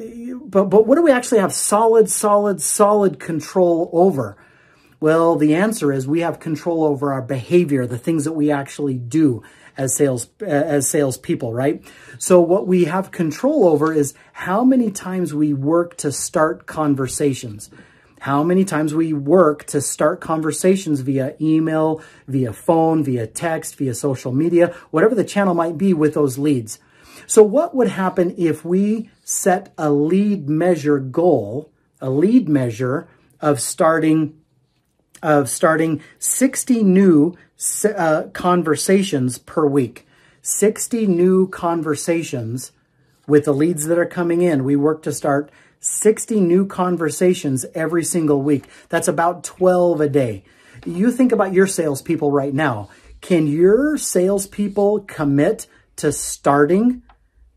but, 0.44 0.64
but 0.64 0.86
what 0.86 0.94
do 0.96 1.02
we 1.02 1.10
actually 1.10 1.40
have 1.40 1.52
solid, 1.52 2.08
solid, 2.08 2.62
solid 2.62 3.18
control 3.18 3.90
over? 3.92 4.36
Well, 5.00 5.36
the 5.36 5.54
answer 5.54 5.92
is 5.92 6.08
we 6.08 6.20
have 6.20 6.40
control 6.40 6.84
over 6.84 7.12
our 7.12 7.22
behavior, 7.22 7.86
the 7.86 7.98
things 7.98 8.24
that 8.24 8.32
we 8.32 8.50
actually 8.50 8.98
do 8.98 9.42
as 9.76 9.94
sales 9.94 10.28
as 10.40 10.88
salespeople, 10.88 11.54
right? 11.54 11.84
So 12.18 12.40
what 12.40 12.66
we 12.66 12.84
have 12.84 13.12
control 13.12 13.68
over 13.68 13.92
is 13.92 14.14
how 14.32 14.64
many 14.64 14.90
times 14.90 15.32
we 15.32 15.54
work 15.54 15.96
to 15.98 16.10
start 16.10 16.66
conversations 16.66 17.70
how 18.20 18.42
many 18.42 18.64
times 18.64 18.94
we 18.94 19.12
work 19.12 19.64
to 19.66 19.80
start 19.80 20.20
conversations 20.20 21.00
via 21.00 21.34
email, 21.40 22.02
via 22.26 22.52
phone, 22.52 23.04
via 23.04 23.26
text, 23.26 23.76
via 23.76 23.94
social 23.94 24.32
media, 24.32 24.74
whatever 24.90 25.14
the 25.14 25.24
channel 25.24 25.54
might 25.54 25.78
be 25.78 25.94
with 25.94 26.14
those 26.14 26.38
leads. 26.38 26.78
So 27.26 27.42
what 27.42 27.74
would 27.74 27.88
happen 27.88 28.34
if 28.38 28.64
we 28.64 29.10
set 29.22 29.72
a 29.76 29.90
lead 29.90 30.48
measure 30.48 30.98
goal, 30.98 31.70
a 32.00 32.10
lead 32.10 32.48
measure 32.48 33.08
of 33.40 33.60
starting 33.60 34.34
of 35.22 35.48
starting 35.48 36.00
60 36.20 36.84
new 36.84 37.36
uh, 37.84 38.24
conversations 38.32 39.38
per 39.38 39.66
week. 39.66 40.06
60 40.42 41.06
new 41.06 41.48
conversations 41.48 42.72
with 43.26 43.44
the 43.44 43.52
leads 43.52 43.86
that 43.86 43.98
are 43.98 44.06
coming 44.06 44.42
in. 44.42 44.64
We 44.64 44.76
work 44.76 45.02
to 45.02 45.12
start 45.12 45.50
60 45.80 46.40
new 46.40 46.66
conversations 46.66 47.64
every 47.74 48.04
single 48.04 48.42
week. 48.42 48.64
That's 48.88 49.08
about 49.08 49.44
12 49.44 50.00
a 50.00 50.08
day. 50.08 50.44
You 50.84 51.10
think 51.10 51.32
about 51.32 51.52
your 51.52 51.66
salespeople 51.66 52.30
right 52.30 52.54
now. 52.54 52.88
Can 53.20 53.46
your 53.46 53.96
salespeople 53.96 55.00
commit 55.00 55.66
to 55.96 56.12
starting, 56.12 57.02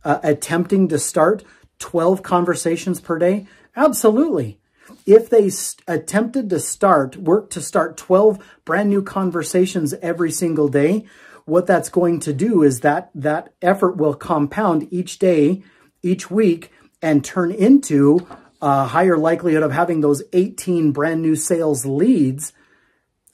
uh, 0.03 0.19
attempting 0.23 0.87
to 0.89 0.97
start 0.97 1.43
12 1.79 2.23
conversations 2.23 2.99
per 2.99 3.17
day? 3.17 3.45
Absolutely. 3.75 4.59
If 5.05 5.29
they 5.29 5.49
attempted 5.87 6.49
to 6.49 6.59
start, 6.59 7.17
work 7.17 7.49
to 7.51 7.61
start 7.61 7.97
12 7.97 8.43
brand 8.65 8.89
new 8.89 9.01
conversations 9.01 9.93
every 10.01 10.31
single 10.31 10.67
day, 10.67 11.05
what 11.45 11.67
that's 11.67 11.89
going 11.89 12.19
to 12.21 12.33
do 12.33 12.63
is 12.63 12.81
that 12.81 13.09
that 13.15 13.53
effort 13.61 13.97
will 13.97 14.13
compound 14.13 14.87
each 14.91 15.19
day, 15.19 15.63
each 16.03 16.29
week, 16.29 16.71
and 17.01 17.23
turn 17.23 17.51
into 17.51 18.27
a 18.61 18.85
higher 18.85 19.17
likelihood 19.17 19.63
of 19.63 19.71
having 19.71 20.01
those 20.01 20.21
18 20.33 20.91
brand 20.91 21.21
new 21.21 21.35
sales 21.35 21.85
leads 21.85 22.53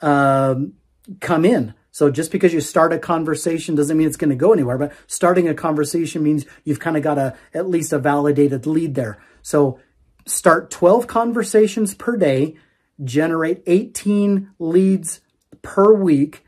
um, 0.01 0.73
come 1.19 1.45
in. 1.45 1.73
So 1.91 2.11
just 2.11 2.31
because 2.31 2.53
you 2.53 2.61
start 2.61 2.93
a 2.93 2.99
conversation 2.99 3.75
doesn't 3.75 3.97
mean 3.97 4.07
it's 4.07 4.17
going 4.17 4.29
to 4.29 4.35
go 4.35 4.53
anywhere, 4.53 4.77
but 4.77 4.93
starting 5.07 5.47
a 5.47 5.55
conversation 5.55 6.21
means 6.21 6.45
you've 6.63 6.79
kind 6.79 6.95
of 6.95 7.01
got 7.01 7.17
a 7.17 7.35
at 7.53 7.67
least 7.67 7.91
a 7.91 7.97
validated 7.97 8.67
lead 8.67 8.93
there. 8.93 9.17
So 9.41 9.79
start 10.25 10.69
12 10.69 11.07
conversations 11.07 11.95
per 11.95 12.15
day, 12.15 12.55
generate 13.03 13.63
18 13.65 14.51
leads 14.59 15.21
per 15.63 15.91
week. 15.93 16.45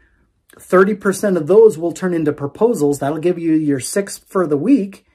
30% 0.56 1.36
of 1.36 1.48
those 1.48 1.78
will 1.78 1.94
turn 1.94 2.14
into 2.14 2.32
proposals. 2.32 3.00
That'll 3.00 3.18
give 3.18 3.40
you 3.40 3.54
your 3.54 3.80
six 3.80 4.18
for 4.18 4.46
the 4.46 4.58
week. 4.58 5.06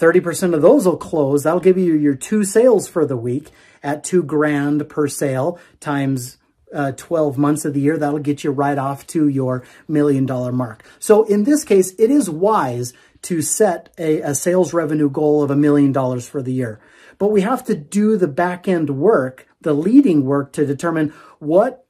30% 0.00 0.54
of 0.54 0.62
those 0.62 0.86
will 0.86 0.96
close. 0.96 1.42
That'll 1.42 1.60
give 1.60 1.76
you 1.78 1.94
your 1.94 2.14
two 2.14 2.42
sales 2.42 2.88
for 2.88 3.04
the 3.04 3.16
week 3.16 3.50
at 3.82 4.02
two 4.02 4.22
grand 4.22 4.88
per 4.88 5.06
sale 5.06 5.58
times 5.78 6.38
uh, 6.72 6.92
12 6.92 7.36
months 7.36 7.64
of 7.64 7.74
the 7.74 7.80
year. 7.80 7.98
That'll 7.98 8.18
get 8.18 8.42
you 8.42 8.50
right 8.50 8.78
off 8.78 9.06
to 9.08 9.28
your 9.28 9.64
million 9.86 10.24
dollar 10.24 10.52
mark. 10.52 10.84
So 10.98 11.24
in 11.24 11.44
this 11.44 11.64
case, 11.64 11.92
it 11.98 12.10
is 12.10 12.30
wise 12.30 12.94
to 13.22 13.42
set 13.42 13.90
a, 13.98 14.20
a 14.20 14.34
sales 14.34 14.72
revenue 14.72 15.10
goal 15.10 15.42
of 15.42 15.50
a 15.50 15.56
million 15.56 15.92
dollars 15.92 16.26
for 16.26 16.40
the 16.40 16.52
year. 16.52 16.80
But 17.18 17.28
we 17.28 17.42
have 17.42 17.64
to 17.64 17.74
do 17.74 18.16
the 18.16 18.28
back 18.28 18.66
end 18.66 18.90
work, 18.90 19.46
the 19.60 19.74
leading 19.74 20.24
work 20.24 20.52
to 20.54 20.64
determine 20.64 21.12
what 21.38 21.84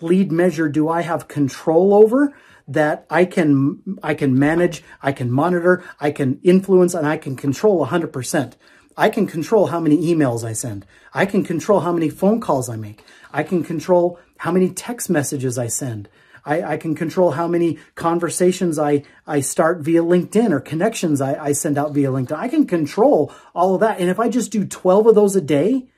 lead 0.00 0.30
measure 0.30 0.68
do 0.68 0.88
I 0.88 1.02
have 1.02 1.26
control 1.26 1.92
over 1.92 2.32
that 2.68 3.06
I 3.10 3.24
can 3.24 3.98
I 4.02 4.14
can 4.14 4.38
manage, 4.38 4.84
I 5.02 5.12
can 5.12 5.30
monitor, 5.30 5.82
I 5.98 6.10
can 6.10 6.38
influence, 6.42 6.94
and 6.94 7.06
I 7.06 7.16
can 7.16 7.34
control 7.34 7.86
100%. 7.86 8.52
I 8.96 9.08
can 9.08 9.26
control 9.26 9.68
how 9.68 9.80
many 9.80 10.12
emails 10.12 10.44
I 10.44 10.52
send. 10.52 10.84
I 11.14 11.24
can 11.24 11.44
control 11.44 11.80
how 11.80 11.92
many 11.92 12.10
phone 12.10 12.40
calls 12.40 12.68
I 12.68 12.76
make. 12.76 13.04
I 13.32 13.42
can 13.42 13.62
control 13.62 14.18
how 14.38 14.52
many 14.52 14.70
text 14.70 15.08
messages 15.08 15.56
I 15.56 15.68
send. 15.68 16.08
I, 16.44 16.62
I 16.62 16.76
can 16.78 16.94
control 16.94 17.32
how 17.32 17.46
many 17.46 17.78
conversations 17.94 18.78
I, 18.78 19.04
I 19.26 19.40
start 19.40 19.80
via 19.80 20.02
LinkedIn 20.02 20.50
or 20.50 20.60
connections 20.60 21.20
I, 21.20 21.34
I 21.42 21.52
send 21.52 21.78
out 21.78 21.92
via 21.92 22.10
LinkedIn. 22.10 22.36
I 22.36 22.48
can 22.48 22.66
control 22.66 23.32
all 23.54 23.74
of 23.74 23.80
that. 23.80 24.00
And 24.00 24.08
if 24.08 24.18
I 24.18 24.28
just 24.28 24.50
do 24.50 24.64
12 24.64 25.08
of 25.08 25.14
those 25.14 25.36
a 25.36 25.40
day, 25.40 25.88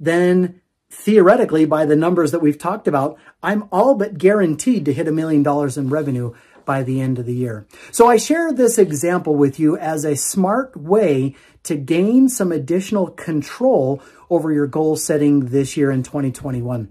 then 0.00 0.60
theoretically, 0.90 1.64
by 1.64 1.84
the 1.84 1.96
numbers 1.96 2.30
that 2.32 2.40
we've 2.40 2.58
talked 2.58 2.88
about, 2.88 3.18
I'm 3.42 3.68
all 3.72 3.94
but 3.94 4.18
guaranteed 4.18 4.84
to 4.84 4.92
hit 4.92 5.08
a 5.08 5.12
million 5.12 5.42
dollars 5.42 5.76
in 5.76 5.88
revenue 5.88 6.34
by 6.64 6.82
the 6.82 7.00
end 7.00 7.18
of 7.18 7.26
the 7.26 7.34
year. 7.34 7.66
So 7.90 8.08
I 8.08 8.16
share 8.16 8.52
this 8.52 8.78
example 8.78 9.34
with 9.34 9.60
you 9.60 9.76
as 9.76 10.04
a 10.04 10.16
smart 10.16 10.76
way 10.76 11.34
to 11.64 11.76
gain 11.76 12.28
some 12.28 12.52
additional 12.52 13.08
control 13.08 14.02
over 14.30 14.52
your 14.52 14.66
goal 14.66 14.96
setting 14.96 15.46
this 15.46 15.76
year 15.76 15.90
in 15.90 16.02
2021. 16.02 16.90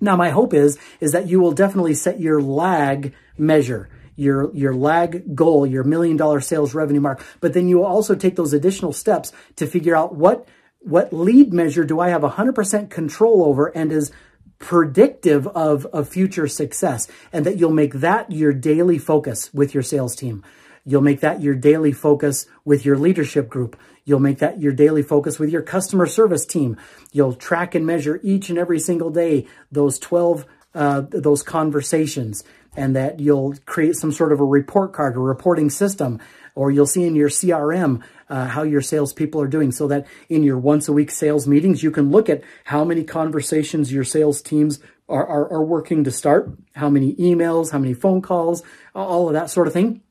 Now, 0.00 0.14
my 0.14 0.30
hope 0.30 0.54
is, 0.54 0.78
is 1.00 1.12
that 1.12 1.28
you 1.28 1.40
will 1.40 1.52
definitely 1.52 1.94
set 1.94 2.20
your 2.20 2.40
lag 2.40 3.14
measure 3.36 3.88
your 4.18 4.52
your 4.54 4.74
lag 4.74 5.34
goal, 5.34 5.64
your 5.64 5.84
million 5.84 6.16
dollar 6.16 6.40
sales 6.40 6.74
revenue 6.74 7.00
mark, 7.00 7.24
but 7.40 7.54
then 7.54 7.68
you 7.68 7.78
will 7.78 7.86
also 7.86 8.16
take 8.16 8.34
those 8.34 8.52
additional 8.52 8.92
steps 8.92 9.32
to 9.56 9.66
figure 9.66 9.96
out 9.96 10.14
what 10.14 10.48
what 10.80 11.12
lead 11.12 11.52
measure 11.52 11.84
do 11.84 12.00
I 12.00 12.10
have 12.10 12.22
100% 12.22 12.90
control 12.90 13.44
over 13.44 13.66
and 13.66 13.92
is 13.92 14.12
predictive 14.58 15.46
of, 15.48 15.86
of 15.86 16.08
future 16.08 16.48
success 16.48 17.08
and 17.32 17.44
that 17.46 17.58
you'll 17.58 17.70
make 17.70 17.94
that 17.94 18.30
your 18.30 18.52
daily 18.52 18.98
focus 18.98 19.52
with 19.54 19.74
your 19.74 19.82
sales 19.82 20.16
team. 20.16 20.44
You'll 20.84 21.02
make 21.02 21.20
that 21.20 21.42
your 21.42 21.54
daily 21.54 21.92
focus 21.92 22.46
with 22.64 22.84
your 22.84 22.96
leadership 22.96 23.48
group. 23.48 23.78
You'll 24.04 24.20
make 24.20 24.38
that 24.38 24.60
your 24.60 24.72
daily 24.72 25.02
focus 25.02 25.38
with 25.38 25.50
your 25.50 25.62
customer 25.62 26.06
service 26.06 26.46
team. 26.46 26.76
You'll 27.12 27.34
track 27.34 27.74
and 27.74 27.84
measure 27.84 28.20
each 28.22 28.48
and 28.48 28.58
every 28.58 28.78
single 28.78 29.10
day 29.10 29.46
those 29.70 29.98
12, 29.98 30.46
uh, 30.74 31.02
those 31.10 31.42
conversations 31.42 32.42
and 32.76 32.94
that 32.96 33.18
you'll 33.18 33.54
create 33.66 33.96
some 33.96 34.12
sort 34.12 34.32
of 34.32 34.40
a 34.40 34.44
report 34.44 34.92
card, 34.92 35.16
a 35.16 35.20
reporting 35.20 35.68
system 35.68 36.20
or 36.58 36.72
you'll 36.72 36.86
see 36.86 37.04
in 37.04 37.14
your 37.14 37.28
CRM 37.28 38.02
uh, 38.28 38.46
how 38.46 38.64
your 38.64 38.82
salespeople 38.82 39.40
are 39.40 39.46
doing 39.46 39.70
so 39.70 39.86
that 39.86 40.08
in 40.28 40.42
your 40.42 40.58
once 40.58 40.88
a 40.88 40.92
week 40.92 41.12
sales 41.12 41.46
meetings, 41.46 41.84
you 41.84 41.92
can 41.92 42.10
look 42.10 42.28
at 42.28 42.42
how 42.64 42.84
many 42.84 43.04
conversations 43.04 43.92
your 43.92 44.02
sales 44.02 44.42
teams 44.42 44.80
are, 45.08 45.24
are, 45.24 45.52
are 45.52 45.62
working 45.62 46.02
to 46.02 46.10
start, 46.10 46.50
how 46.74 46.90
many 46.90 47.14
emails, 47.14 47.70
how 47.70 47.78
many 47.78 47.94
phone 47.94 48.20
calls, 48.20 48.64
all 48.92 49.28
of 49.28 49.34
that 49.34 49.50
sort 49.50 49.68
of 49.68 49.72
thing. 49.72 50.02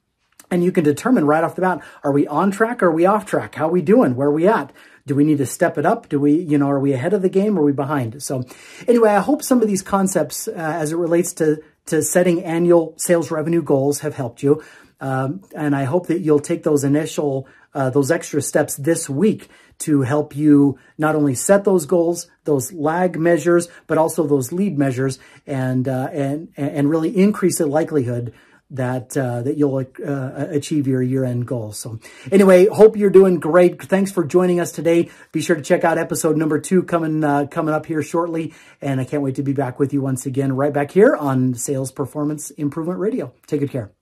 And 0.49 0.63
you 0.63 0.71
can 0.71 0.85
determine 0.85 1.25
right 1.25 1.43
off 1.43 1.55
the 1.55 1.61
bat, 1.63 1.83
are 2.01 2.13
we 2.13 2.25
on 2.25 2.51
track? 2.51 2.81
Are 2.81 2.91
we 2.91 3.05
off 3.05 3.25
track? 3.25 3.55
How 3.55 3.67
are 3.67 3.71
we 3.71 3.81
doing? 3.81 4.15
Where 4.15 4.29
are 4.29 4.31
we 4.31 4.47
at? 4.47 4.71
Do 5.05 5.15
we 5.15 5.25
need 5.25 5.39
to 5.39 5.45
step 5.45 5.77
it 5.77 5.85
up? 5.85 6.07
Do 6.07 6.17
we, 6.17 6.31
you 6.31 6.57
know, 6.57 6.69
are 6.69 6.79
we 6.79 6.93
ahead 6.93 7.11
of 7.11 7.21
the 7.21 7.29
game 7.29 7.57
or 7.57 7.61
are 7.61 7.65
we 7.65 7.73
behind? 7.73 8.23
So 8.23 8.45
anyway, 8.87 9.09
I 9.09 9.19
hope 9.19 9.43
some 9.43 9.61
of 9.61 9.67
these 9.67 9.81
concepts 9.81 10.47
uh, 10.47 10.53
as 10.53 10.93
it 10.93 10.95
relates 10.95 11.33
to, 11.33 11.61
to 11.87 12.01
setting 12.01 12.41
annual 12.45 12.93
sales 12.95 13.31
revenue 13.31 13.61
goals 13.61 13.99
have 13.99 14.15
helped 14.15 14.41
you. 14.41 14.63
Um, 14.99 15.41
and 15.55 15.75
I 15.75 15.83
hope 15.83 16.07
that 16.07 16.19
you'll 16.19 16.39
take 16.39 16.63
those 16.63 16.83
initial, 16.83 17.47
uh, 17.73 17.89
those 17.89 18.11
extra 18.11 18.41
steps 18.41 18.75
this 18.75 19.09
week 19.09 19.49
to 19.79 20.01
help 20.01 20.35
you 20.35 20.79
not 20.97 21.15
only 21.15 21.35
set 21.35 21.63
those 21.63 21.85
goals, 21.85 22.27
those 22.45 22.73
lag 22.73 23.19
measures, 23.19 23.67
but 23.85 23.97
also 23.97 24.25
those 24.25 24.51
lead 24.51 24.77
measures 24.77 25.19
and, 25.45 25.87
uh, 25.87 26.09
and, 26.11 26.49
and 26.57 26.89
really 26.89 27.15
increase 27.15 27.59
the 27.59 27.67
likelihood 27.67 28.33
that 28.69 29.15
uh, 29.15 29.41
that 29.43 29.57
you'll 29.57 29.77
uh, 29.77 30.45
achieve 30.49 30.87
your 30.87 31.01
year-end 31.01 31.47
goals. 31.47 31.79
So 31.79 31.99
anyway, 32.31 32.67
hope 32.67 32.97
you're 32.97 33.09
doing 33.09 33.39
great. 33.39 33.81
Thanks 33.81 34.11
for 34.11 34.25
joining 34.25 34.59
us 34.59 34.71
today. 34.71 35.09
Be 35.31 35.41
sure 35.41 35.55
to 35.55 35.61
check 35.61 35.83
out 35.83 35.97
episode 35.97 36.37
number 36.37 36.59
two 36.59 36.83
coming 36.83 37.23
uh, 37.23 37.47
coming 37.49 37.73
up 37.73 37.85
here 37.85 38.01
shortly. 38.01 38.53
And 38.81 38.99
I 38.99 39.05
can't 39.05 39.23
wait 39.23 39.35
to 39.35 39.43
be 39.43 39.53
back 39.53 39.79
with 39.79 39.93
you 39.93 40.01
once 40.01 40.25
again 40.25 40.53
right 40.53 40.73
back 40.73 40.91
here 40.91 41.15
on 41.15 41.53
Sales 41.53 41.91
Performance 41.91 42.51
Improvement 42.51 42.99
Radio. 42.99 43.33
Take 43.47 43.61
good 43.61 43.71
care. 43.71 43.96